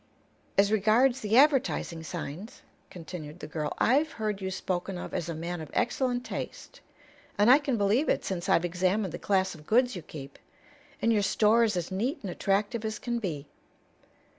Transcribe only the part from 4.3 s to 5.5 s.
you spoken of as a